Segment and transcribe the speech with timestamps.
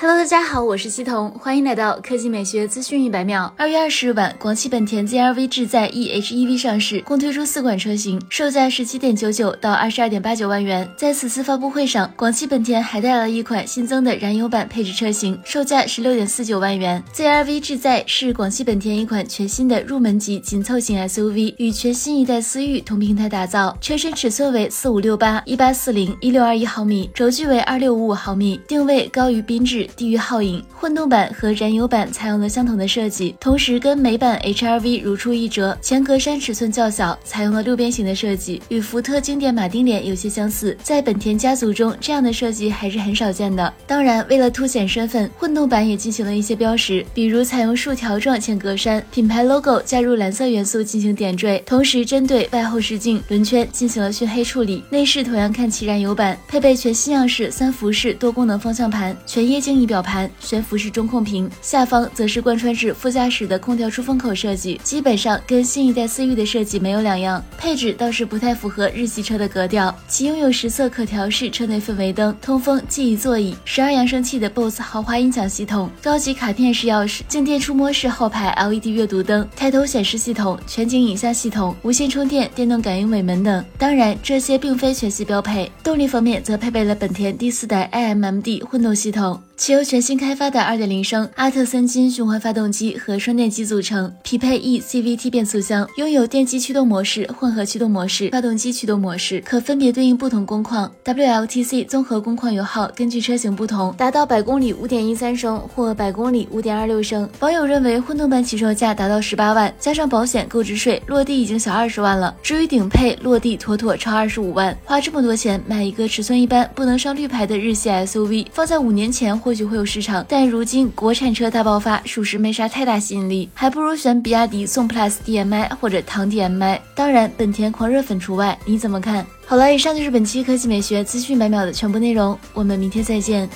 [0.00, 3.52] Hello，大家好，我是西彤，欢迎来到科技美学资讯一百秒。
[3.56, 10.86] 二月二十日晚，广汽本田 ZR-V 智在 e:HEV 上市，共推出四款车型，售价十七点九九到二十二点八九万元。
[10.96, 17.02] 在此次发布会上，广汽本田还带来了一款新增的燃油版配置车型，售价十六点四九万元。
[17.14, 29.83] ZR-V 智在是广汽本田一款全新的入门级紧凑型 SUV，与全新一代思域同平台打造，车身尺寸为四五六八、一八四零、一六二一毫米，轴距为二六五五毫米，定位高于缤智。
[29.96, 35.76] 地狱皓影，混动版和燃油版采用了相同的设计，同时跟美版 HR-V 如出一辙。
[35.80, 40.76] 前格栅尺寸较小，采用了六边形的设计，与福特经典马丁脸有些相似。
[40.82, 43.72] 在本田家族中，这样的设计还是很少见的。
[43.86, 54.82] 当然，为了凸显身份，混动版也进行了一些标识，比如采用竖条状前格栅，品牌 logo 加入蓝色元素进行点缀，同时针对外后视镜轮圈进行了熏黑处理。
[54.90, 60.30] 内饰同样看齐燃油版，配备全新样式三辐式多功能方向盘，全液晶仪表盘。
[60.40, 67.42] 悬浮式中控屏，下方则是贯穿至副驾驶的空调出风口设计，基本上跟新一代思域的设计没有两样。
[67.58, 83.64] 配置倒是不太符合日系车的格调，其拥有十色可调式车内氛围灯、通风记忆座椅、十二扬声器的 BOSE 豪华音响系统、高级卡片式钥匙、静电触摸式后排 LED 阅读灯、抬头显示系统、全景影像系统、无线充电、电动感应尾门等。
[83.78, 85.70] 当然，这些并非全系标配。
[85.82, 89.40] 动力方面则配备了本田第四代 iMMD 混动系统。
[89.56, 100.90] 其由全新开发的2.0升阿特森金循环发动机和双电机组成，匹配 e CVT 变速箱，拥有电机驱动模式、混合驱动模式、发动机驱动模式，可分别对应不同工况。
[101.04, 107.30] WLTC 综合工况油耗根据车型不同，达到百公里5.13升或百公里5.26升。
[107.38, 112.34] 网友认为混动版起售价达到十八万，加上保险、购置税，落地已经小二十万了。
[112.42, 114.76] 至于顶配，落地妥妥超二十五万。
[114.84, 119.38] 花这么多钱买一个尺寸一般、不能上绿牌的日系 SUV，放在五年前。
[119.44, 128.58] 或许会有市场，但如今国产车大爆发，属实没啥太大吸引力，还不如选比亚迪宋 PLUS DM-i 或者唐 DM-i，当然本田狂热粉除外。
[128.64, 129.26] 你怎么看？
[129.44, 133.46] 好了，以上就是本期科技美学资讯百秒的全部内容，我们明天再见。